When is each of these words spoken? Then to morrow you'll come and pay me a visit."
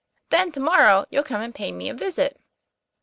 Then 0.29 0.51
to 0.53 0.59
morrow 0.59 1.05
you'll 1.11 1.21
come 1.21 1.41
and 1.43 1.53
pay 1.53 1.71
me 1.71 1.87
a 1.87 1.93
visit." 1.93 2.41